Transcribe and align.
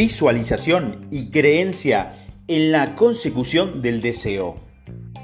visualización 0.00 1.08
y 1.10 1.26
creencia 1.26 2.24
en 2.48 2.72
la 2.72 2.96
consecución 2.96 3.82
del 3.82 4.00
deseo. 4.00 4.56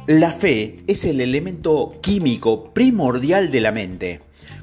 La 0.06 0.32
fe 0.32 0.80
es 0.86 1.06
el 1.06 1.22
elemento 1.22 1.98
químico 2.02 2.74
primordial 2.74 3.50
de 3.50 3.62
la 3.62 3.72
mente. 3.72 4.20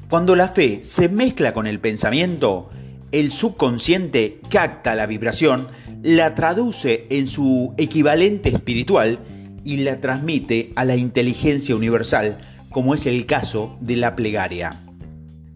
Cuando 0.08 0.36
la 0.36 0.46
fe 0.46 0.84
se 0.84 1.08
mezcla 1.08 1.52
con 1.52 1.66
el 1.66 1.80
pensamiento, 1.80 2.70
el 3.10 3.32
subconsciente 3.32 4.38
capta 4.48 4.94
la 4.94 5.06
vibración, 5.06 5.66
la 6.04 6.36
traduce 6.36 7.08
en 7.10 7.26
su 7.26 7.74
equivalente 7.76 8.50
espiritual 8.50 9.18
y 9.64 9.78
la 9.78 10.00
transmite 10.00 10.70
a 10.76 10.84
la 10.84 10.94
inteligencia 10.94 11.74
universal, 11.74 12.38
como 12.70 12.94
es 12.94 13.06
el 13.06 13.26
caso 13.26 13.76
de 13.80 13.96
la 13.96 14.14
plegaria. 14.14 14.80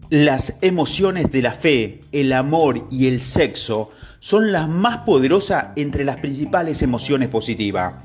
Las 0.09 0.57
emociones 0.61 1.31
de 1.31 1.43
la 1.43 1.53
fe, 1.53 2.01
el 2.11 2.33
amor 2.33 2.89
y 2.91 3.07
el 3.07 3.21
sexo 3.21 3.91
son 4.19 4.51
las 4.51 4.67
más 4.67 4.99
poderosas 4.99 5.67
entre 5.75 6.03
las 6.03 6.17
principales 6.17 6.81
emociones 6.81 7.29
positivas. 7.29 7.95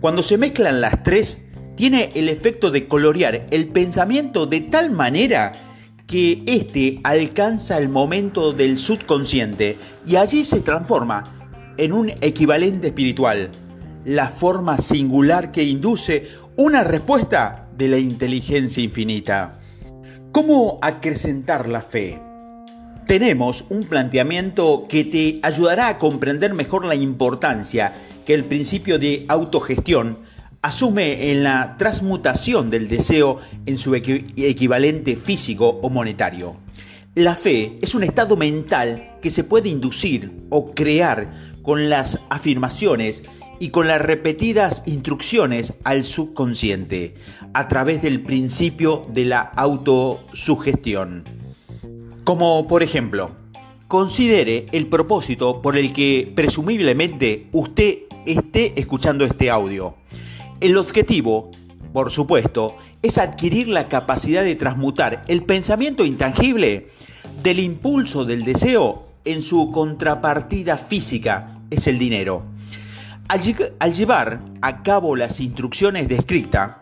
Cuando 0.00 0.22
se 0.22 0.38
mezclan 0.38 0.80
las 0.80 1.02
tres, 1.02 1.42
tiene 1.76 2.10
el 2.14 2.28
efecto 2.28 2.70
de 2.70 2.88
colorear 2.88 3.46
el 3.50 3.68
pensamiento 3.68 4.46
de 4.46 4.60
tal 4.60 4.90
manera 4.90 5.52
que 6.06 6.42
éste 6.46 7.00
alcanza 7.04 7.78
el 7.78 7.88
momento 7.88 8.52
del 8.52 8.78
subconsciente 8.78 9.78
y 10.06 10.16
allí 10.16 10.42
se 10.44 10.60
transforma 10.60 11.52
en 11.76 11.92
un 11.92 12.10
equivalente 12.20 12.88
espiritual, 12.88 13.50
la 14.04 14.28
forma 14.28 14.76
singular 14.76 15.52
que 15.52 15.62
induce 15.62 16.28
una 16.56 16.84
respuesta 16.84 17.68
de 17.76 17.88
la 17.88 17.98
inteligencia 17.98 18.82
infinita. 18.82 19.60
¿Cómo 20.32 20.78
acrecentar 20.82 21.68
la 21.68 21.80
fe? 21.80 22.20
Tenemos 23.10 23.64
un 23.70 23.82
planteamiento 23.82 24.86
que 24.88 25.02
te 25.02 25.40
ayudará 25.42 25.88
a 25.88 25.98
comprender 25.98 26.54
mejor 26.54 26.84
la 26.84 26.94
importancia 26.94 27.92
que 28.24 28.34
el 28.34 28.44
principio 28.44 29.00
de 29.00 29.24
autogestión 29.26 30.18
asume 30.62 31.32
en 31.32 31.42
la 31.42 31.74
transmutación 31.76 32.70
del 32.70 32.86
deseo 32.86 33.40
en 33.66 33.78
su 33.78 33.96
equivalente 33.96 35.16
físico 35.16 35.80
o 35.82 35.90
monetario. 35.90 36.54
La 37.16 37.34
fe 37.34 37.78
es 37.82 37.96
un 37.96 38.04
estado 38.04 38.36
mental 38.36 39.16
que 39.20 39.30
se 39.30 39.42
puede 39.42 39.68
inducir 39.68 40.30
o 40.48 40.70
crear 40.70 41.32
con 41.62 41.90
las 41.90 42.20
afirmaciones 42.28 43.24
y 43.58 43.70
con 43.70 43.88
las 43.88 44.00
repetidas 44.00 44.84
instrucciones 44.86 45.74
al 45.82 46.04
subconsciente 46.04 47.16
a 47.54 47.66
través 47.66 48.02
del 48.02 48.20
principio 48.20 49.02
de 49.08 49.24
la 49.24 49.40
autosugestión. 49.40 51.39
Como 52.24 52.66
por 52.68 52.82
ejemplo, 52.82 53.30
considere 53.88 54.66
el 54.72 54.86
propósito 54.86 55.62
por 55.62 55.76
el 55.76 55.92
que 55.92 56.30
presumiblemente 56.34 57.48
usted 57.52 58.00
esté 58.26 58.78
escuchando 58.78 59.24
este 59.24 59.50
audio. 59.50 59.96
El 60.60 60.76
objetivo, 60.76 61.50
por 61.92 62.10
supuesto, 62.10 62.76
es 63.02 63.18
adquirir 63.18 63.68
la 63.68 63.88
capacidad 63.88 64.44
de 64.44 64.54
transmutar 64.54 65.22
el 65.26 65.42
pensamiento 65.42 66.04
intangible 66.04 66.88
del 67.42 67.58
impulso 67.58 68.24
del 68.24 68.44
deseo 68.44 69.06
en 69.24 69.42
su 69.42 69.70
contrapartida 69.72 70.76
física, 70.76 71.58
es 71.70 71.86
el 71.86 71.98
dinero. 71.98 72.44
Al, 73.28 73.92
llevar 73.92 74.40
a 74.60 74.82
cabo 74.82 75.16
las 75.16 75.40
instrucciones 75.40 76.08
descritas 76.08 76.76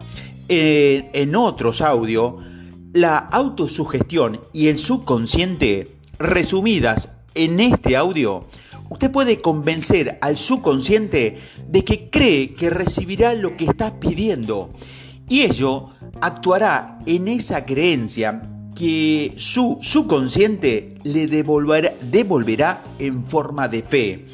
en 0.48 1.36
otros 1.36 1.80
audios, 1.82 2.34
la 2.92 3.18
autosugestión 3.18 4.40
y 4.52 4.68
el 4.68 4.78
subconsciente, 4.78 5.88
resumidas 6.18 7.12
en 7.34 7.60
este 7.60 7.96
audio, 7.96 8.46
usted 8.88 9.10
puede 9.10 9.40
convencer 9.40 10.18
al 10.20 10.36
subconsciente 10.36 11.38
de 11.68 11.84
que 11.84 12.08
cree 12.10 12.54
que 12.54 12.70
recibirá 12.70 13.34
lo 13.34 13.54
que 13.54 13.66
está 13.66 14.00
pidiendo 14.00 14.70
y 15.28 15.42
ello 15.42 15.90
actuará 16.20 16.98
en 17.06 17.28
esa 17.28 17.66
creencia 17.66 18.42
que 18.74 19.34
su 19.36 19.78
subconsciente 19.82 20.94
le 21.02 21.26
devolverá, 21.26 22.82
en 22.98 23.24
forma 23.26 23.68
de 23.68 23.82
fe. 23.82 24.26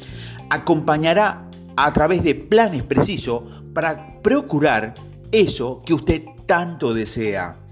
Acompañará 0.49 1.49
a 1.75 1.91
través 1.91 2.23
de 2.23 2.35
planes 2.35 2.83
precisos 2.83 3.41
para 3.73 4.21
procurar 4.21 4.93
eso 5.31 5.81
que 5.85 5.93
usted 5.93 6.23
tanto 6.45 6.93
desea. 6.93 7.64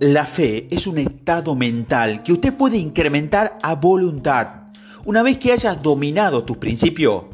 La 0.00 0.26
fe 0.26 0.66
es 0.70 0.88
un 0.88 0.98
estado 0.98 1.54
mental 1.54 2.24
que 2.24 2.32
usted 2.32 2.52
puede 2.52 2.76
incrementar 2.78 3.58
a 3.62 3.76
voluntad. 3.76 4.64
Una 5.04 5.22
vez 5.22 5.38
que 5.38 5.52
hayas 5.52 5.80
dominado 5.82 6.42
tus 6.42 6.56
principios, 6.56 7.24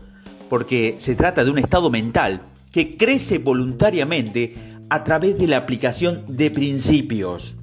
porque 0.51 0.97
se 0.99 1.15
trata 1.15 1.43
de 1.43 1.51
un 1.51 1.59
estado 1.59 1.89
mental 1.89 2.43
que 2.71 2.99
crece 2.99 3.39
voluntariamente 3.39 4.55
a 4.91 5.05
través 5.05 5.39
de 5.39 5.47
la 5.47 5.57
aplicación 5.57 6.25
de 6.29 6.51
principios. 6.51 7.55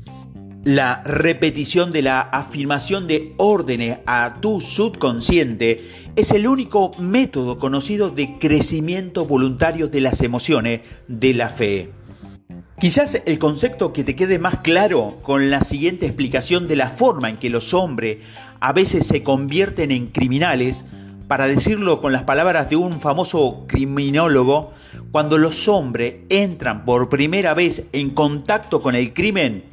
La 0.64 1.04
repetición 1.06 1.92
de 1.92 2.02
la 2.02 2.22
afirmación 2.22 3.06
de 3.06 3.34
órdenes 3.38 4.00
a 4.08 4.38
tu 4.42 4.62
subconsciente 4.62 5.86
es 6.16 6.32
el 6.32 6.48
único 6.48 6.92
método 6.98 7.60
conocido 7.60 8.10
de 8.10 8.40
crecimiento 8.40 9.26
voluntario 9.26 9.90
de 9.90 10.02
las 10.02 10.22
emociones 10.22 10.82
de 11.08 11.34
la 11.36 11.50
fe. 11.50 11.92
Quizás 12.80 13.20
el 13.26 13.40
concepto 13.40 13.92
que 13.92 14.04
te 14.04 14.16
quede 14.16 14.38
más 14.38 14.58
claro 14.58 15.18
con 15.24 15.50
la 15.50 15.62
siguiente 15.62 16.06
explicación 16.06 16.68
de 16.68 16.76
la 16.76 16.92
forma 16.92 17.28
en 17.28 17.38
que 17.38 17.50
los 17.50 17.74
hombres 17.74 18.20
a 18.60 18.72
veces 18.72 19.08
se 19.08 19.24
convierten 19.24 19.90
en 19.90 20.06
criminales, 20.08 20.86
para 21.28 21.48
decirlo 21.48 22.02
con 22.02 22.12
las 22.12 22.24
palabras 22.24 22.70
de 22.70 22.76
un 22.76 23.00
famoso 23.00 23.66
criminólogo, 23.68 24.74
cuando 25.12 25.40
los 25.40 25.68
hombres 25.68 26.18
entran 26.30 26.86
por 26.86 27.10
primera 27.10 27.56
vez 27.56 27.88
en 27.94 28.12
contacto 28.12 28.84
con 28.84 28.94
el 28.94 29.12
crimen, 29.12 29.64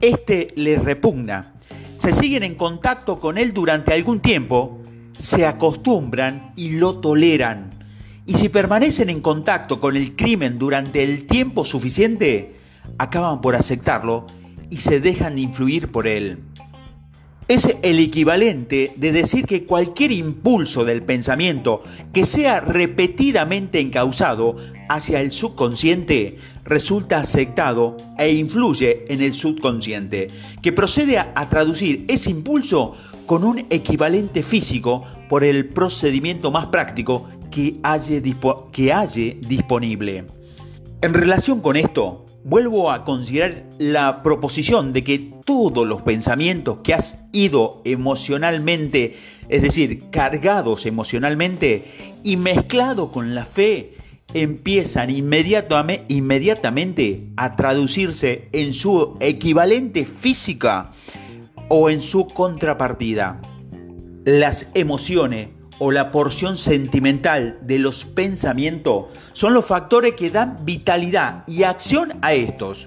este 0.00 0.48
les 0.56 0.82
repugna. 0.82 1.54
Se 1.94 2.12
siguen 2.12 2.42
en 2.42 2.56
contacto 2.56 3.20
con 3.20 3.38
él 3.38 3.54
durante 3.54 3.94
algún 3.94 4.18
tiempo, 4.18 4.80
se 5.16 5.46
acostumbran 5.46 6.52
y 6.56 6.70
lo 6.70 6.98
toleran 6.98 7.71
y 8.26 8.34
si 8.34 8.48
permanecen 8.48 9.10
en 9.10 9.20
contacto 9.20 9.80
con 9.80 9.96
el 9.96 10.14
crimen 10.14 10.58
durante 10.58 11.02
el 11.02 11.26
tiempo 11.26 11.64
suficiente, 11.64 12.54
acaban 12.98 13.40
por 13.40 13.54
aceptarlo 13.54 14.26
y 14.70 14.78
se 14.78 15.00
dejan 15.00 15.38
influir 15.38 15.90
por 15.90 16.06
él. 16.06 16.38
Es 17.48 17.76
el 17.82 17.98
equivalente 17.98 18.94
de 18.96 19.12
decir 19.12 19.46
que 19.46 19.66
cualquier 19.66 20.12
impulso 20.12 20.84
del 20.84 21.02
pensamiento 21.02 21.82
que 22.12 22.24
sea 22.24 22.60
repetidamente 22.60 23.80
encausado 23.80 24.56
hacia 24.88 25.20
el 25.20 25.32
subconsciente 25.32 26.38
resulta 26.64 27.18
aceptado 27.18 27.96
e 28.16 28.32
influye 28.32 29.04
en 29.08 29.20
el 29.20 29.34
subconsciente, 29.34 30.28
que 30.62 30.72
procede 30.72 31.18
a, 31.18 31.48
traducir 31.50 32.04
ese 32.08 32.30
impulso 32.30 32.96
con 33.26 33.42
un 33.42 33.66
equivalente 33.70 34.42
físico 34.42 35.04
por 35.28 35.42
el 35.42 35.68
procedimiento 35.68 36.52
más 36.52 36.66
práctico 36.66 37.28
que 37.52 37.78
haya, 37.84 38.20
disponible. 38.20 40.24
En 41.00 41.14
relación 41.14 41.60
con 41.60 41.76
esto, 41.76 42.26
vuelvo 42.42 42.90
a 42.90 43.04
considerar 43.04 43.62
la 43.78 44.24
proposición 44.24 44.92
de 44.92 45.04
que 45.04 45.30
todos 45.44 45.86
los 45.86 46.02
pensamientos 46.02 46.78
que 46.82 46.94
has 46.94 47.22
ido 47.32 47.80
emocionalmente, 47.84 49.16
es 49.48 49.62
decir, 49.62 50.10
cargados 50.10 50.84
emocionalmente 50.86 51.84
y 52.24 52.36
mezclados 52.36 53.10
con 53.10 53.36
la 53.36 53.44
fe, 53.44 53.94
empiezan 54.34 55.10
inmediatamente 55.10 57.28
a 57.36 57.54
traducirse 57.54 58.48
en 58.52 58.72
su 58.72 59.16
equivalente 59.20 60.04
física 60.04 60.90
o 61.68 61.90
en 61.90 62.00
su 62.00 62.26
contrapartida. 62.26 63.40
Las 64.24 64.68
emociones 64.74 65.50
o 65.84 65.90
la 65.90 66.12
porción 66.12 66.56
sentimental 66.56 67.58
de 67.62 67.80
los 67.80 68.04
pensamientos 68.04 69.06
son 69.32 69.52
los 69.52 69.66
factores 69.66 70.14
que 70.14 70.30
dan 70.30 70.58
vitalidad 70.64 71.42
y 71.48 71.64
acción 71.64 72.12
a 72.22 72.34
estos. 72.34 72.86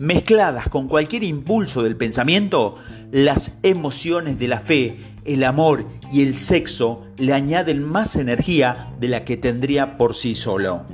Mezcladas 0.00 0.68
con 0.68 0.88
cualquier 0.88 1.22
impulso 1.22 1.84
del 1.84 1.96
pensamiento, 1.96 2.78
las 3.12 3.52
emociones 3.62 4.40
de 4.40 4.48
la 4.48 4.58
fe, 4.58 4.96
el 5.24 5.44
amor 5.44 5.86
y 6.12 6.22
el 6.22 6.34
sexo 6.34 7.06
le 7.16 7.32
añaden 7.32 7.84
más 7.84 8.16
energía 8.16 8.92
de 8.98 9.06
la 9.06 9.24
que 9.24 9.36
tendría 9.36 9.96
por 9.96 10.16
sí 10.16 10.34
solo. 10.34 10.84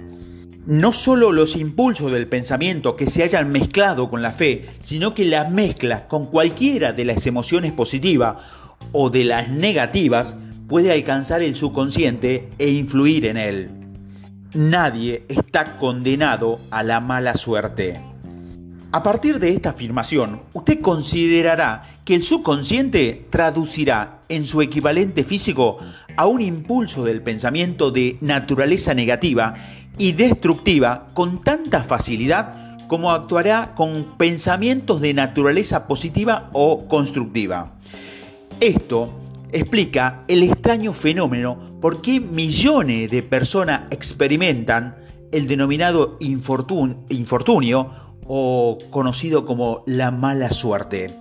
No 0.67 0.93
solo 0.93 1.33
los 1.33 1.56
impulsos 1.56 2.12
del 2.12 2.29
pensamiento 2.29 2.95
que 2.95 3.06
se 3.06 3.23
hayan 3.23 3.50
mezclado 3.50 4.11
con 4.11 4.21
la 4.21 4.33
fe, 4.33 4.67
sino 4.81 5.15
que 5.15 5.25
las 5.25 5.50
mezclas 5.50 6.03
con 6.03 6.27
cualquiera 6.27 6.93
de 6.93 7.06
las 7.06 7.27
emociones 7.27 7.73
positivas 7.73 8.37
o 8.93 9.09
de 9.09 9.25
las 9.25 9.49
negativas 9.49 10.37
puede 10.69 10.93
alcanzar 10.93 11.43
el 11.43 11.56
subconsciente 11.56 12.50
e 12.59 12.69
influir 12.69 13.25
en 13.25 13.38
él. 13.38 13.70
Nadie 14.55 15.25
está 15.29 15.79
condenado 15.79 16.61
a 16.70 16.82
la 16.82 17.00
mala 17.00 17.35
suerte. 17.35 18.00
A 18.93 19.03
partir 19.03 19.38
de 19.38 19.50
esta 19.50 19.70
afirmación, 19.70 20.43
usted 20.53 20.81
considerará 20.81 21.85
que 22.05 22.15
el 22.15 22.23
subconsciente 22.23 23.26
traducirá 23.29 24.20
en 24.29 24.47
su 24.47 24.62
equivalente 24.62 25.25
físico 25.25 25.79
a 26.17 26.26
un 26.26 26.41
impulso 26.41 27.05
del 27.05 27.23
pensamiento 27.23 27.91
de 27.91 28.17
naturaleza 28.21 28.94
negativa 28.94 29.56
y 29.99 30.12
destructiva 30.12 31.09
con 31.14 31.43
tanta 31.43 31.82
facilidad 31.82 32.79
como 32.88 33.11
actuará 33.11 33.75
con 33.75 34.17
pensamientos 34.17 35.03
de 35.03 35.12
naturaleza 35.12 35.87
positiva 35.87 36.49
o 36.55 36.88
constructiva. 36.88 37.73
Esto 38.61 39.12
explica 39.53 40.25
el 40.29 40.43
extraño 40.43 40.93
fenómeno 40.93 41.79
por 41.81 42.03
qué 42.03 42.21
millones 42.21 43.11
de 43.11 43.23
personas 43.23 43.83
experimentan 43.91 44.97
el 45.33 45.47
denominado 45.47 46.17
infortunio 46.21 47.91
o 48.27 48.79
conocido 48.91 49.47
como 49.47 49.83
la 49.87 50.11
mala 50.11 50.50
suerte. 50.50 51.15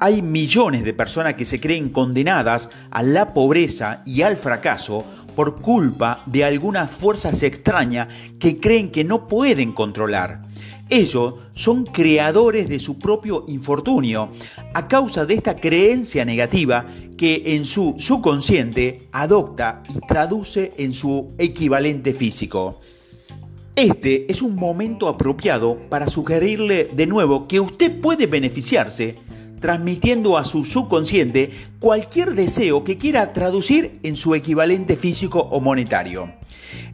Hay 0.00 0.22
millones 0.22 0.84
de 0.84 0.94
personas 0.94 1.34
que 1.34 1.44
se 1.44 1.60
creen 1.60 1.88
condenadas 1.88 2.70
a 2.90 3.02
la 3.02 3.34
pobreza 3.34 4.02
y 4.06 4.22
al 4.22 4.36
fracaso 4.36 5.04
por 5.34 5.60
culpa 5.60 6.22
de 6.26 6.44
algunas 6.44 6.90
fuerzas 6.90 7.42
extrañas 7.42 8.08
que 8.38 8.60
creen 8.60 8.90
que 8.90 9.04
no 9.04 9.26
pueden 9.26 9.72
controlar. 9.72 10.42
Ellos 10.88 11.34
son 11.52 11.84
creadores 11.84 12.68
de 12.68 12.78
su 12.78 12.98
propio 12.98 13.44
infortunio 13.48 14.30
a 14.72 14.88
causa 14.88 15.26
de 15.26 15.34
esta 15.34 15.56
creencia 15.56 16.24
negativa 16.24 16.86
que 17.18 17.42
en 17.56 17.66
su 17.66 17.96
subconsciente 17.98 19.08
adopta 19.12 19.82
y 19.94 19.98
traduce 20.06 20.72
en 20.78 20.94
su 20.94 21.34
equivalente 21.36 22.14
físico. 22.14 22.80
Este 23.76 24.30
es 24.32 24.40
un 24.40 24.56
momento 24.56 25.08
apropiado 25.08 25.78
para 25.90 26.06
sugerirle 26.06 26.90
de 26.94 27.06
nuevo 27.06 27.46
que 27.46 27.60
usted 27.60 28.00
puede 28.00 28.26
beneficiarse 28.26 29.18
transmitiendo 29.60 30.38
a 30.38 30.44
su 30.44 30.64
subconsciente 30.64 31.50
cualquier 31.80 32.34
deseo 32.34 32.84
que 32.84 32.96
quiera 32.96 33.32
traducir 33.32 33.98
en 34.02 34.16
su 34.16 34.34
equivalente 34.34 34.96
físico 34.96 35.40
o 35.40 35.60
monetario, 35.60 36.32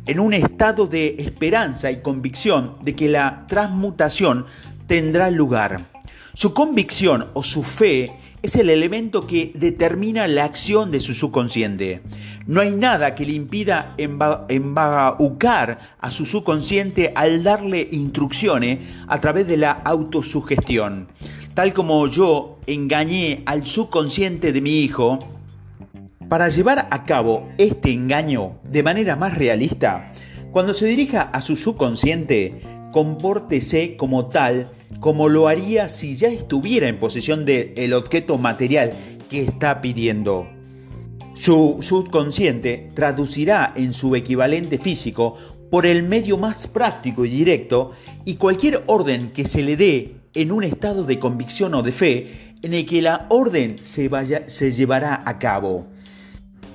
en 0.07 0.19
un 0.19 0.35
estado 0.35 0.87
de 0.87 1.17
esperanza 1.19 1.91
y 1.91 2.01
convicción 2.01 2.77
de 2.83 2.95
que 2.95 3.09
la 3.09 3.45
transmutación 3.47 4.47
tendrá 4.87 5.31
lugar. 5.31 5.87
Su 6.35 6.53
convicción 6.53 7.29
o 7.35 7.43
su 7.43 7.63
fe 7.63 8.13
es 8.45 8.57
el 8.57 8.69
elemento 8.69 9.27
que 9.27 9.53
determina 9.55 10.29
la 10.29 10.45
acción 10.45 10.91
de 10.91 11.01
su 11.01 11.15
subconsciente. 11.15 12.03
No 12.47 12.61
hay 12.61 12.73
nada 12.73 13.15
que 13.15 13.25
le 13.25 13.33
impida 13.33 13.95
embaucar 13.97 15.79
a 15.99 16.11
su 16.11 16.27
subconsciente 16.27 17.11
al 17.15 17.43
darle 17.43 17.89
instrucciones 17.91 18.81
a 19.09 19.19
través 19.19 19.47
de 19.47 19.57
la 19.57 19.71
autosugestión. 19.71 21.09
Tal 21.55 21.73
como 21.73 22.07
yo 22.07 22.59
engañé 22.67 23.43
al 23.47 23.65
subconsciente 23.65 24.53
de 24.53 24.61
mi 24.61 24.81
hijo, 24.81 25.19
para 26.29 26.51
llevar 26.51 26.89
a 26.91 27.05
cabo 27.07 27.49
este 27.57 27.93
engaño 27.93 28.59
de 28.63 28.83
manera 28.83 29.17
más 29.17 29.39
realista, 29.39 30.13
cuando 30.53 30.75
se 30.75 30.85
dirija 30.85 31.23
a 31.23 31.41
su 31.41 31.57
subconsciente, 31.57 32.61
compórtese 32.93 33.97
como 33.97 34.27
tal 34.27 34.69
como 35.05 35.29
lo 35.29 35.49
haría 35.49 35.91
si 35.91 36.17
ya 36.17 36.29
estuviera 36.29 36.89
en 36.89 36.99
posesión 36.99 37.45
del 37.45 37.93
objeto 37.93 38.39
material 38.39 38.95
que 39.29 39.43
está 39.43 39.83
pidiendo. 39.83 40.49
Su 41.35 41.77
subconsciente 41.83 42.89
traducirá 42.95 43.71
en 43.77 43.93
su 43.93 44.17
equivalente 44.17 44.79
físico 44.79 45.37
por 45.71 45.85
el 45.85 46.05
medio 46.05 46.39
más 46.39 46.67
práctico 46.67 47.27
y 47.27 47.29
directo 47.29 47.91
y 48.25 48.37
cualquier 48.37 48.83
orden 48.87 49.33
que 49.33 49.45
se 49.47 49.63
le 49.63 49.77
dé 49.77 50.15
en 50.33 50.51
un 50.51 50.65
estado 50.65 51.05
de 51.05 51.19
convicción 51.19 51.75
o 51.75 51.83
de 51.83 51.93
fe 51.93 52.55
en 52.63 52.73
el 52.73 52.87
que 52.87 53.03
la 53.03 53.27
orden 53.29 53.77
se, 53.83 54.09
vaya, 54.09 54.49
se 54.49 54.73
llevará 54.73 55.23
a 55.27 55.39
cabo. 55.39 55.87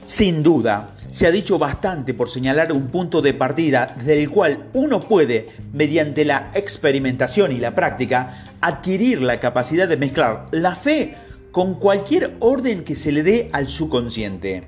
Sin 0.10 0.42
duda, 0.42 0.96
se 1.12 1.28
ha 1.28 1.32
dicho 1.32 1.60
bastante 1.60 2.16
por 2.16 2.32
señalar 2.32 2.74
un 2.74 2.88
punto 2.88 3.22
de 3.22 3.36
partida 3.36 3.94
desde 3.96 4.20
el 4.20 4.32
cual 4.32 4.66
uno 4.74 5.02
puede, 5.02 5.50
mediante 5.72 6.26
la 6.26 6.50
experimentación 6.56 7.52
y 7.52 7.60
la 7.60 7.76
práctica, 7.76 8.44
adquirir 8.60 9.22
la 9.22 9.40
capacidad 9.40 9.88
de 9.88 9.98
mezclar 9.98 10.48
la 10.50 10.76
fe 10.76 11.14
con 11.52 11.76
cualquier 11.76 12.38
orden 12.40 12.84
que 12.84 12.96
se 12.96 13.12
le 13.12 13.22
dé 13.22 13.50
al 13.52 13.68
subconsciente. 13.68 14.68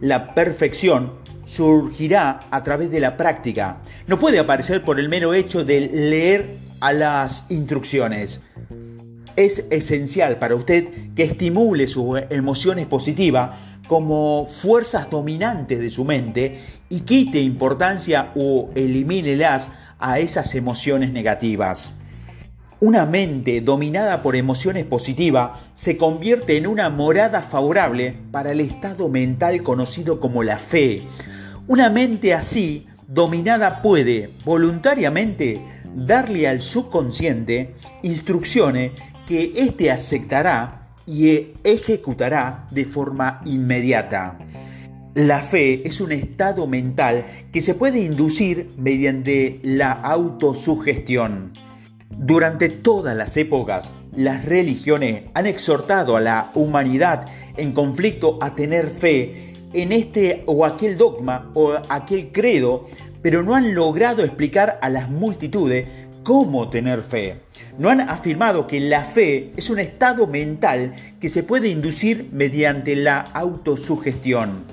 La 0.00 0.34
perfección 0.34 1.12
surgirá 1.46 2.40
a 2.50 2.64
través 2.64 2.90
de 2.90 2.98
la 2.98 3.16
práctica. 3.16 3.82
No 4.08 4.18
puede 4.18 4.40
aparecer 4.40 4.82
por 4.82 4.98
el 4.98 5.08
mero 5.08 5.34
hecho 5.34 5.64
de 5.64 5.82
leer 5.82 6.56
a 6.80 6.92
las 6.92 7.48
instrucciones. 7.48 8.40
Es 9.36 9.66
esencial 9.70 10.38
para 10.38 10.54
usted 10.54 10.88
que 11.14 11.24
estimule 11.24 11.88
sus 11.88 12.20
emociones 12.30 12.86
positivas 12.86 13.50
como 13.88 14.46
fuerzas 14.46 15.10
dominantes 15.10 15.80
de 15.80 15.90
su 15.90 16.04
mente 16.04 16.60
y 16.88 17.00
quite 17.00 17.40
importancia 17.40 18.30
o 18.36 18.70
elimínelas 18.74 19.70
a 19.98 20.18
esas 20.20 20.54
emociones 20.54 21.12
negativas. 21.12 21.92
Una 22.82 23.04
mente 23.04 23.60
dominada 23.60 24.22
por 24.22 24.36
emociones 24.36 24.84
positivas 24.84 25.50
se 25.74 25.96
convierte 25.98 26.56
en 26.56 26.66
una 26.66 26.88
morada 26.88 27.42
favorable 27.42 28.14
para 28.30 28.52
el 28.52 28.60
estado 28.60 29.08
mental 29.08 29.62
conocido 29.62 30.18
como 30.18 30.42
la 30.42 30.58
fe. 30.58 31.02
Una 31.66 31.90
mente 31.90 32.32
así, 32.32 32.86
dominada 33.06 33.82
puede 33.82 34.30
voluntariamente 34.44 35.60
darle 35.94 36.48
al 36.48 36.62
subconsciente 36.62 37.74
instrucciones 38.02 38.92
que 39.30 39.52
éste 39.54 39.92
aceptará 39.92 40.88
y 41.06 41.52
ejecutará 41.62 42.66
de 42.72 42.84
forma 42.84 43.40
inmediata. 43.44 44.36
La 45.14 45.38
fe 45.38 45.86
es 45.86 46.00
un 46.00 46.10
estado 46.10 46.66
mental 46.66 47.24
que 47.52 47.60
se 47.60 47.74
puede 47.74 48.00
inducir 48.00 48.70
mediante 48.76 49.60
la 49.62 49.92
autosugestión. 49.92 51.52
Durante 52.10 52.70
todas 52.70 53.16
las 53.16 53.36
épocas, 53.36 53.92
las 54.16 54.44
religiones 54.44 55.22
han 55.34 55.46
exhortado 55.46 56.16
a 56.16 56.20
la 56.20 56.50
humanidad 56.56 57.26
en 57.56 57.70
conflicto 57.70 58.36
a 58.40 58.56
tener 58.56 58.88
fe 58.88 59.54
en 59.72 59.92
este 59.92 60.42
o 60.46 60.64
aquel 60.64 60.98
dogma 60.98 61.52
o 61.54 61.74
aquel 61.88 62.32
credo, 62.32 62.86
pero 63.22 63.44
no 63.44 63.54
han 63.54 63.76
logrado 63.76 64.24
explicar 64.24 64.80
a 64.82 64.88
las 64.88 65.08
multitudes 65.08 65.86
cómo 66.22 66.68
tener 66.68 67.02
fe. 67.02 67.40
No 67.78 67.88
han 67.88 68.00
afirmado 68.00 68.66
que 68.66 68.80
la 68.80 69.04
fe 69.04 69.52
es 69.56 69.70
un 69.70 69.78
estado 69.78 70.26
mental 70.26 70.94
que 71.20 71.28
se 71.28 71.42
puede 71.42 71.68
inducir 71.68 72.28
mediante 72.32 72.96
la 72.96 73.18
autosugestión. 73.18 74.64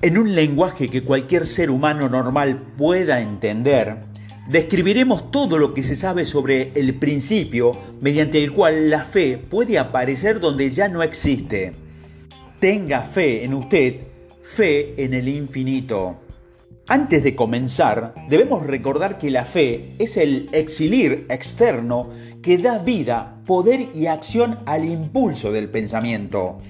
En 0.00 0.16
un 0.16 0.34
lenguaje 0.34 0.88
que 0.88 1.02
cualquier 1.02 1.46
ser 1.46 1.70
humano 1.70 2.08
normal 2.08 2.58
pueda 2.76 3.20
entender, 3.20 3.96
describiremos 4.48 5.30
todo 5.30 5.58
lo 5.58 5.74
que 5.74 5.82
se 5.82 5.96
sabe 5.96 6.24
sobre 6.24 6.72
el 6.74 6.94
principio 6.94 7.76
mediante 8.00 8.42
el 8.42 8.52
cual 8.52 8.90
la 8.90 9.04
fe 9.04 9.38
puede 9.38 9.78
aparecer 9.78 10.38
donde 10.38 10.70
ya 10.70 10.88
no 10.88 11.02
existe. 11.02 11.72
Tenga 12.60 13.02
fe 13.02 13.44
en 13.44 13.54
usted, 13.54 13.96
fe 14.42 14.94
en 15.02 15.14
el 15.14 15.28
infinito. 15.28 16.27
Antes 16.90 17.22
de 17.22 17.36
comenzar, 17.36 18.14
debemos 18.30 18.66
recordar 18.66 19.18
que 19.18 19.30
la 19.30 19.44
fe 19.44 19.92
es 19.98 20.16
el 20.16 20.48
exilir 20.52 21.26
externo 21.28 22.08
que 22.40 22.56
da 22.56 22.78
vida, 22.78 23.42
poder 23.44 23.90
y 23.94 24.06
acción 24.06 24.56
al 24.64 24.86
impulso 24.86 25.52
del 25.52 25.68
pensamiento. 25.68 26.60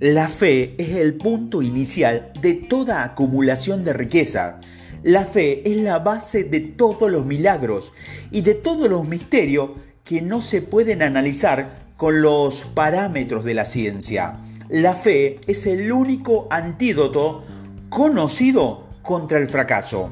La 0.00 0.28
fe 0.28 0.74
es 0.78 0.96
el 0.96 1.14
punto 1.14 1.62
inicial 1.62 2.32
de 2.42 2.54
toda 2.54 3.04
acumulación 3.04 3.84
de 3.84 3.92
riqueza. 3.92 4.58
La 5.04 5.24
fe 5.24 5.62
es 5.70 5.76
la 5.76 6.00
base 6.00 6.42
de 6.42 6.58
todos 6.58 7.08
los 7.08 7.24
milagros 7.24 7.92
y 8.32 8.40
de 8.40 8.54
todos 8.54 8.90
los 8.90 9.06
misterios 9.06 9.70
que 10.02 10.20
no 10.20 10.42
se 10.42 10.60
pueden 10.60 11.02
analizar 11.02 11.76
con 11.96 12.20
los 12.20 12.62
parámetros 12.74 13.44
de 13.44 13.54
la 13.54 13.64
ciencia. 13.64 14.40
La 14.68 14.94
fe 14.94 15.38
es 15.46 15.66
el 15.66 15.92
único 15.92 16.48
antídoto 16.50 17.44
conocido 17.90 18.87
contra 19.02 19.38
el 19.38 19.48
fracaso. 19.48 20.10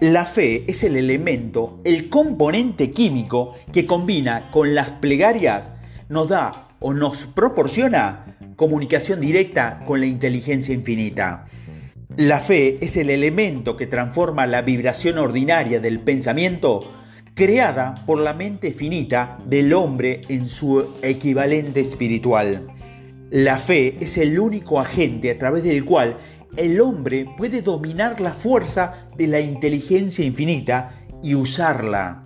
La 0.00 0.26
fe 0.26 0.64
es 0.66 0.82
el 0.82 0.96
elemento, 0.96 1.80
el 1.84 2.08
componente 2.08 2.90
químico 2.90 3.54
que 3.72 3.86
combina 3.86 4.50
con 4.50 4.74
las 4.74 4.90
plegarias, 4.90 5.72
nos 6.08 6.28
da 6.28 6.68
o 6.80 6.92
nos 6.92 7.26
proporciona 7.26 8.36
comunicación 8.56 9.20
directa 9.20 9.82
con 9.86 10.00
la 10.00 10.06
inteligencia 10.06 10.74
infinita. 10.74 11.46
La 12.16 12.40
fe 12.40 12.78
es 12.84 12.96
el 12.96 13.10
elemento 13.10 13.76
que 13.76 13.86
transforma 13.86 14.46
la 14.46 14.62
vibración 14.62 15.18
ordinaria 15.18 15.80
del 15.80 16.00
pensamiento 16.00 16.80
creada 17.34 17.94
por 18.06 18.18
la 18.18 18.34
mente 18.34 18.72
finita 18.72 19.38
del 19.46 19.72
hombre 19.72 20.20
en 20.28 20.48
su 20.48 20.96
equivalente 21.02 21.80
espiritual. 21.80 22.66
La 23.30 23.56
fe 23.56 23.96
es 24.00 24.18
el 24.18 24.38
único 24.38 24.78
agente 24.78 25.30
a 25.30 25.38
través 25.38 25.62
del 25.62 25.84
cual 25.84 26.16
el 26.56 26.80
hombre 26.80 27.26
puede 27.36 27.62
dominar 27.62 28.20
la 28.20 28.32
fuerza 28.32 29.06
de 29.16 29.26
la 29.26 29.40
inteligencia 29.40 30.24
infinita 30.24 30.94
y 31.22 31.34
usarla. 31.34 32.22